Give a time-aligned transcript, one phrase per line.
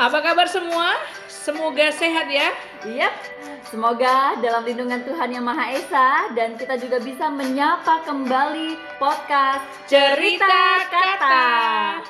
[0.00, 0.96] Apa kabar semua?
[1.28, 2.56] Semoga sehat ya.
[2.88, 3.12] Yap,
[3.68, 10.88] semoga dalam lindungan Tuhan Yang Maha Esa dan kita juga bisa menyapa kembali podcast Cerita
[10.88, 11.44] Kata.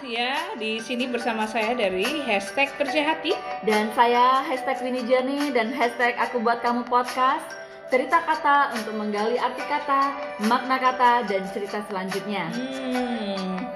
[0.06, 3.34] Ya, di sini bersama saya dari hashtag Kerja Hati.
[3.66, 7.42] dan saya hashtag Winnie Journey dan hashtag Aku Buat Kamu Podcast
[7.90, 10.14] cerita kata untuk menggali arti kata,
[10.46, 12.46] makna kata, dan cerita selanjutnya.
[12.54, 13.66] Hmm,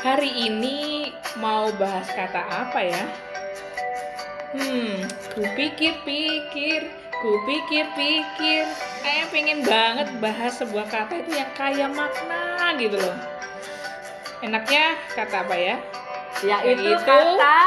[0.00, 3.27] hari ini mau bahas kata apa ya?
[4.48, 5.04] Hmm,
[5.36, 6.80] kupikir-pikir,
[7.20, 8.64] kupikir-pikir,
[9.04, 13.18] kayak pengen banget bahas sebuah kata itu yang kaya makna gitu loh.
[14.40, 15.76] Enaknya kata apa ya?
[16.40, 17.58] Yaitu Yaitu kata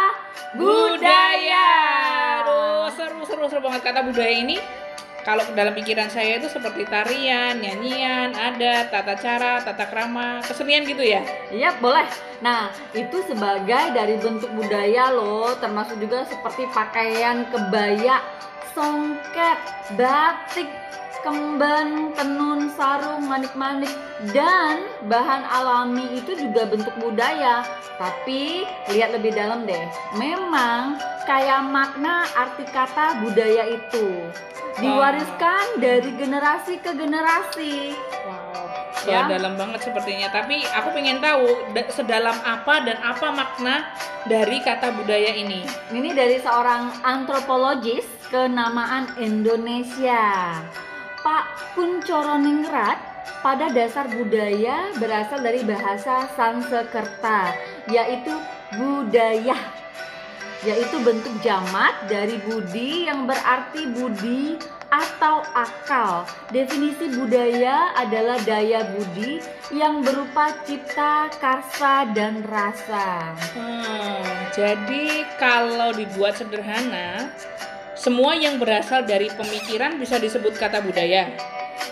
[0.58, 1.70] budaya.
[2.41, 4.58] Aduh, seru seru seru banget kata budaya ini.
[5.21, 11.05] Kalau dalam pikiran saya itu seperti tarian, nyanyian, adat, tata cara, tata krama, kesenian gitu
[11.05, 11.21] ya.
[11.53, 12.09] Iya boleh.
[12.41, 18.17] Nah itu sebagai dari bentuk budaya loh, termasuk juga seperti pakaian kebaya,
[18.73, 19.59] songket,
[19.94, 20.69] batik,
[21.22, 23.89] kemban, tenun, sarung, manik-manik,
[24.31, 27.61] dan bahan alami itu juga bentuk budaya.
[27.97, 29.86] Tapi lihat lebih dalam deh.
[30.17, 34.25] Memang kayak makna arti kata budaya itu
[34.77, 37.94] diwariskan dari generasi ke generasi.
[38.25, 38.66] Wow,
[39.02, 39.25] Ya.
[39.25, 40.30] ya dalam banget sepertinya.
[40.30, 43.86] Tapi aku pengen tahu da- sedalam apa dan apa makna
[44.25, 45.66] dari kata budaya ini.
[45.89, 50.53] Ini dari seorang antropologis kenamaan Indonesia.
[51.22, 52.97] Pak Kuncoroningrat
[53.45, 57.53] pada dasar budaya berasal dari bahasa Sanskerta
[57.89, 58.33] yaitu
[58.73, 59.53] budaya
[60.66, 64.61] yaitu bentuk jamak dari budi yang berarti budi
[64.92, 66.27] atau akal.
[66.52, 73.33] Definisi budaya adalah daya budi yang berupa cipta, karsa, dan rasa.
[73.55, 77.31] Hmm, jadi kalau dibuat sederhana,
[78.02, 81.30] semua yang berasal dari pemikiran bisa disebut kata budaya.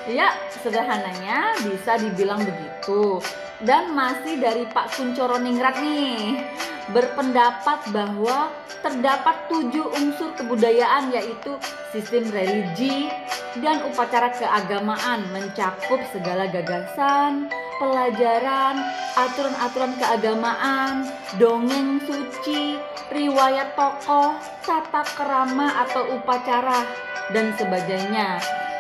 [0.09, 0.33] Ya,
[0.65, 3.21] sederhananya bisa dibilang begitu.
[3.61, 6.41] Dan masih dari Pak Kuncoroningrat nih,
[6.89, 8.49] berpendapat bahwa
[8.81, 11.53] terdapat tujuh unsur kebudayaan yaitu
[11.93, 13.13] sistem religi
[13.61, 18.83] dan upacara keagamaan mencakup segala gagasan, pelajaran,
[19.15, 21.07] aturan-aturan keagamaan,
[21.39, 22.77] dongeng suci,
[23.09, 26.85] riwayat tokoh, tata kerama atau upacara,
[27.33, 28.37] dan sebagainya.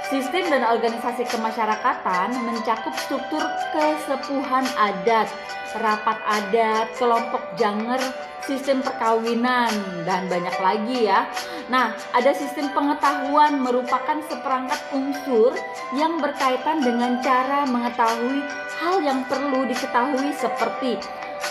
[0.09, 5.29] Sistem dan organisasi kemasyarakatan mencakup struktur kesepuhan adat,
[5.77, 8.01] rapat adat, kelompok janger,
[8.49, 9.69] sistem perkawinan,
[10.09, 11.29] dan banyak lagi ya.
[11.69, 15.53] Nah, ada sistem pengetahuan merupakan seperangkat unsur
[15.93, 18.41] yang berkaitan dengan cara mengetahui
[18.81, 20.97] hal yang perlu diketahui seperti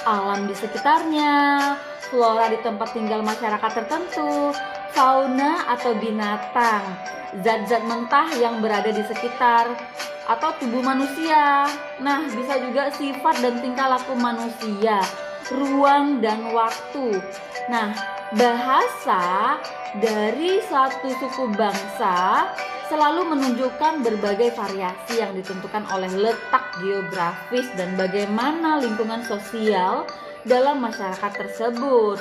[0.03, 1.35] alam di sekitarnya,
[2.11, 4.51] flora di tempat tinggal masyarakat tertentu,
[4.91, 6.83] fauna atau binatang,
[7.47, 9.71] zat-zat mentah yang berada di sekitar
[10.29, 11.65] atau tubuh manusia.
[12.03, 15.01] Nah, bisa juga sifat dan tingkah laku manusia,
[15.53, 17.23] ruang dan waktu.
[17.71, 17.93] Nah,
[18.37, 19.57] bahasa
[20.03, 22.49] dari suatu suku bangsa
[22.89, 30.09] selalu menunjukkan berbagai variasi yang ditentukan oleh letak geografis dan bagaimana lingkungan sosial
[30.49, 32.17] dalam masyarakat tersebut.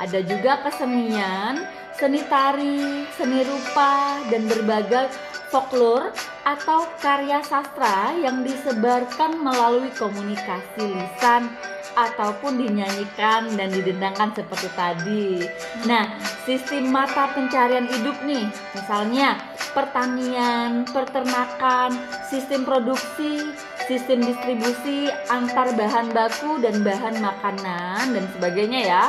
[0.00, 1.64] Ada juga kesenian,
[1.96, 5.08] seni tari, seni rupa, dan berbagai
[5.48, 6.12] folklore
[6.46, 11.50] atau karya sastra yang disebarkan melalui komunikasi lisan
[11.98, 15.42] ataupun dinyanyikan dan didendangkan seperti tadi.
[15.90, 16.06] Nah,
[16.46, 18.46] sistem mata pencarian hidup nih,
[18.78, 19.42] misalnya
[19.74, 21.98] pertanian, peternakan,
[22.30, 23.50] sistem produksi,
[23.90, 29.04] sistem distribusi antar bahan baku dan bahan makanan dan sebagainya ya.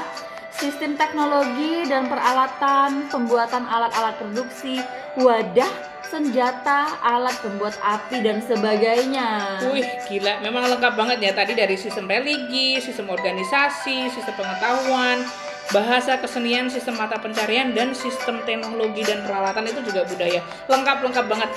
[0.57, 4.81] Sistem teknologi dan peralatan, pembuatan alat-alat produksi,
[5.13, 5.69] wadah,
[6.01, 9.61] senjata, alat pembuat api dan sebagainya.
[9.69, 10.41] Wih, gila.
[10.41, 15.21] Memang lengkap banget ya tadi dari sistem religi, sistem organisasi, sistem pengetahuan,
[15.69, 20.41] bahasa kesenian, sistem mata pencarian dan sistem teknologi dan peralatan itu juga budaya.
[20.65, 21.53] Lengkap-lengkap banget.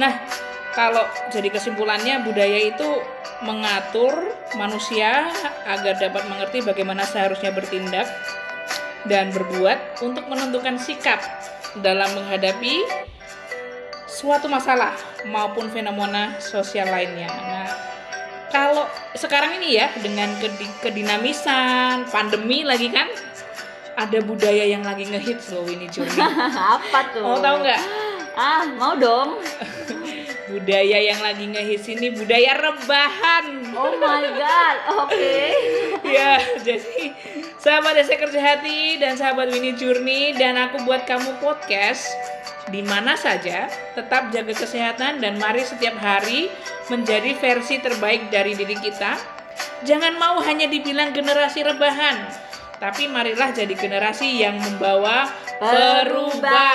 [0.00, 0.24] Nah,
[0.72, 2.88] kalau jadi kesimpulannya budaya itu
[3.42, 5.30] mengatur manusia
[5.66, 8.06] agar dapat mengerti bagaimana seharusnya bertindak
[9.08, 11.18] dan berbuat untuk menentukan sikap
[11.80, 12.84] dalam menghadapi
[14.08, 14.96] suatu masalah
[15.28, 17.28] maupun fenomena sosial lainnya.
[17.28, 17.68] Nah,
[18.48, 23.08] kalau sekarang ini ya dengan kedi- kedinamisan pandemi lagi kan
[23.98, 26.08] ada budaya yang lagi ngehits loh ini Juni.
[26.78, 27.24] Apa tuh?
[27.24, 27.80] Mau tahu nggak?
[28.38, 29.42] Ah, mau dong.
[30.48, 33.76] Budaya yang lagi ngehits ini budaya rebahan.
[33.76, 34.76] Oh my god.
[35.04, 35.52] Oke.
[36.08, 37.12] ya, jadi
[37.58, 42.06] Sahabat Desa Kerja Hati dan sahabat Winnie Journey dan aku buat kamu podcast
[42.68, 43.66] di mana saja,
[43.96, 46.52] tetap jaga kesehatan dan mari setiap hari
[46.92, 49.16] menjadi versi terbaik dari diri kita.
[49.82, 52.28] Jangan mau hanya dibilang generasi rebahan,
[52.78, 56.68] tapi marilah jadi generasi yang membawa perubahan.